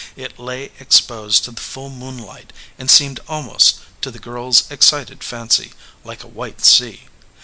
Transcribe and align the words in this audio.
It 0.15 0.39
lay 0.39 0.71
exposed 0.79 1.43
to 1.43 1.51
the 1.51 1.61
full 1.61 1.91
moonlight 1.91 2.53
and 2.79 2.89
seemed 2.89 3.19
almost, 3.27 3.75
to 4.01 4.09
the 4.09 4.17
girl 4.17 4.47
s 4.49 4.63
excited 4.71 5.23
fancy, 5.23 5.73
like 6.03 6.23
a 6.23 6.27
white 6.27 6.61
sea. 6.65 7.03